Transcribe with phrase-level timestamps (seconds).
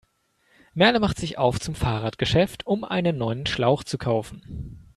[0.73, 4.81] Merle macht sich auf zum Fahrradgeschäft, um einen neuen Schlauch zu kaufen.